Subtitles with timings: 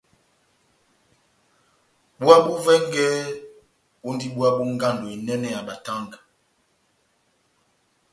[2.17, 3.05] Búwa bó vɛngɛ
[4.01, 6.17] bondi búwa bó ngando enɛnɛ ya batanga.